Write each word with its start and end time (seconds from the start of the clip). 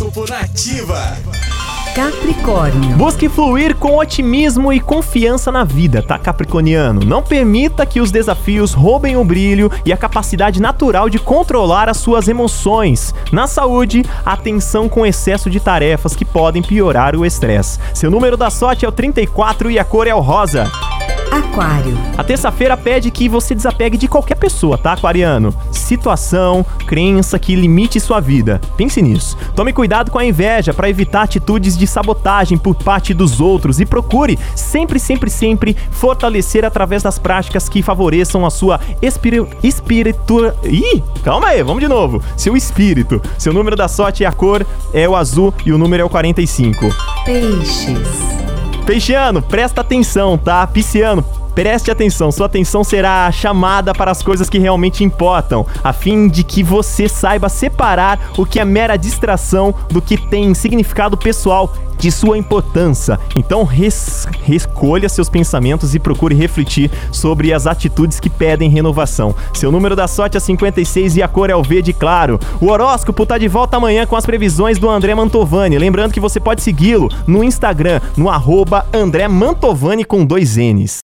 Horóscopo 0.00 0.24
Nativa. 0.30 1.18
Capricórnio. 1.94 2.96
Busque 2.96 3.28
fluir 3.28 3.76
com 3.76 3.98
otimismo 3.98 4.72
e 4.72 4.80
confiança 4.80 5.52
na 5.52 5.62
vida, 5.62 6.02
tá, 6.02 6.18
Capricorniano? 6.18 7.04
Não 7.04 7.22
permita 7.22 7.84
que 7.84 8.00
os 8.00 8.10
desafios 8.10 8.72
roubem 8.72 9.16
o 9.16 9.24
brilho 9.24 9.70
e 9.84 9.92
a 9.92 9.98
capacidade 9.98 10.60
natural 10.60 11.10
de 11.10 11.18
controlar 11.18 11.88
as 11.88 11.98
suas 11.98 12.28
emoções. 12.28 13.14
Na 13.30 13.46
saúde, 13.46 14.02
atenção 14.24 14.88
com 14.88 15.04
excesso 15.04 15.50
de 15.50 15.60
tarefas 15.60 16.16
que 16.16 16.24
podem 16.24 16.62
piorar 16.62 17.14
o 17.14 17.26
estresse. 17.26 17.78
Seu 17.92 18.10
número 18.10 18.38
da 18.38 18.48
sorte 18.48 18.86
é 18.86 18.88
o 18.88 18.92
34 18.92 19.70
e 19.70 19.78
a 19.78 19.84
cor 19.84 20.06
é 20.06 20.14
o 20.14 20.20
rosa. 20.20 20.70
Aquário. 21.30 21.96
A 22.18 22.24
terça-feira 22.24 22.76
pede 22.76 23.10
que 23.10 23.28
você 23.28 23.54
desapegue 23.54 23.96
de 23.96 24.08
qualquer 24.08 24.34
pessoa, 24.34 24.76
tá, 24.76 24.92
aquariano? 24.92 25.54
Situação, 25.70 26.64
crença 26.86 27.38
que 27.38 27.54
limite 27.54 28.00
sua 28.00 28.20
vida. 28.20 28.60
Pense 28.76 29.00
nisso. 29.00 29.36
Tome 29.54 29.72
cuidado 29.72 30.10
com 30.10 30.18
a 30.18 30.24
inveja 30.24 30.74
para 30.74 30.88
evitar 30.88 31.22
atitudes 31.22 31.76
de 31.76 31.86
sabotagem 31.86 32.58
por 32.58 32.74
parte 32.74 33.14
dos 33.14 33.40
outros 33.40 33.80
e 33.80 33.86
procure 33.86 34.38
sempre, 34.54 34.98
sempre, 34.98 35.30
sempre 35.30 35.76
fortalecer 35.90 36.64
através 36.64 37.02
das 37.02 37.18
práticas 37.18 37.68
que 37.68 37.82
favoreçam 37.82 38.44
a 38.44 38.50
sua 38.50 38.80
espiri 39.00 39.46
espiritu... 39.62 40.52
Ih, 40.64 41.02
calma 41.22 41.48
aí, 41.48 41.62
vamos 41.62 41.80
de 41.80 41.88
novo. 41.88 42.22
Seu 42.36 42.56
espírito. 42.56 43.20
Seu 43.38 43.52
número 43.52 43.76
da 43.76 43.88
sorte 43.88 44.22
e 44.22 44.26
a 44.26 44.32
cor 44.32 44.66
é 44.92 45.08
o 45.08 45.16
azul 45.16 45.54
e 45.64 45.72
o 45.72 45.78
número 45.78 46.02
é 46.02 46.04
o 46.04 46.10
45. 46.10 46.86
Peixes. 47.24 48.39
Peixiano, 48.90 49.40
presta 49.40 49.82
atenção, 49.82 50.36
tá? 50.36 50.66
Pisciano, 50.66 51.24
Preste 51.54 51.90
atenção, 51.90 52.30
sua 52.30 52.46
atenção 52.46 52.84
será 52.84 53.30
chamada 53.32 53.92
para 53.92 54.10
as 54.10 54.22
coisas 54.22 54.48
que 54.48 54.58
realmente 54.58 55.04
importam, 55.04 55.66
a 55.82 55.92
fim 55.92 56.28
de 56.28 56.44
que 56.44 56.62
você 56.62 57.08
saiba 57.08 57.48
separar 57.48 58.32
o 58.38 58.46
que 58.46 58.60
é 58.60 58.64
mera 58.64 58.96
distração 58.96 59.74
do 59.90 60.00
que 60.00 60.16
tem 60.16 60.54
significado 60.54 61.16
pessoal 61.16 61.72
de 62.00 62.10
sua 62.10 62.38
importância. 62.38 63.20
Então, 63.36 63.62
res, 63.62 64.26
recolha 64.42 65.08
seus 65.08 65.28
pensamentos 65.28 65.94
e 65.94 65.98
procure 65.98 66.34
refletir 66.34 66.90
sobre 67.12 67.52
as 67.52 67.66
atitudes 67.66 68.18
que 68.18 68.30
pedem 68.30 68.70
renovação. 68.70 69.34
Seu 69.52 69.70
número 69.70 69.94
da 69.94 70.08
sorte 70.08 70.36
é 70.36 70.40
56 70.40 71.18
e 71.18 71.22
a 71.22 71.28
cor 71.28 71.50
é 71.50 71.54
o 71.54 71.62
verde 71.62 71.92
claro. 71.92 72.40
O 72.60 72.68
horóscopo 72.68 73.26
tá 73.26 73.36
de 73.36 73.48
volta 73.48 73.76
amanhã 73.76 74.06
com 74.06 74.16
as 74.16 74.24
previsões 74.24 74.78
do 74.78 74.88
André 74.88 75.14
Mantovani. 75.14 75.78
Lembrando 75.78 76.12
que 76.12 76.20
você 76.20 76.40
pode 76.40 76.62
segui-lo 76.62 77.10
no 77.26 77.44
Instagram, 77.44 78.00
no 78.16 78.30
arroba 78.30 78.86
André 78.92 79.28
Mantovani 79.28 80.04
com 80.04 80.24
dois 80.24 80.56
N's. 80.56 80.98